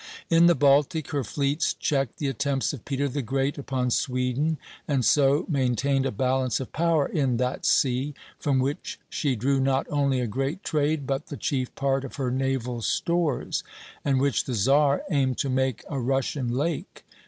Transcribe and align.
In 0.31 0.47
the 0.47 0.55
Baltic, 0.55 1.11
her 1.11 1.23
fleets 1.23 1.75
checked 1.75 2.17
the 2.17 2.25
attempts 2.27 2.73
of 2.73 2.85
Peter 2.85 3.07
the 3.07 3.21
Great 3.21 3.59
upon 3.59 3.91
Sweden, 3.91 4.57
and 4.87 5.05
so 5.05 5.45
maintained 5.47 6.07
a 6.07 6.11
balance 6.11 6.59
of 6.59 6.73
power 6.73 7.05
in 7.05 7.37
that 7.37 7.67
sea, 7.67 8.15
from 8.39 8.57
which 8.57 8.99
she 9.11 9.35
drew 9.35 9.59
not 9.59 9.85
only 9.91 10.19
a 10.19 10.25
great 10.25 10.63
trade 10.63 11.05
but 11.05 11.27
the 11.27 11.37
chief 11.37 11.75
part 11.75 12.03
of 12.03 12.15
her 12.15 12.31
naval 12.31 12.81
stores, 12.81 13.63
and 14.03 14.19
which 14.19 14.45
the 14.45 14.55
Czar 14.55 15.03
aimed 15.11 15.37
to 15.37 15.51
make 15.51 15.83
a 15.87 15.99
Russian 15.99 16.47
lake. 16.49 17.03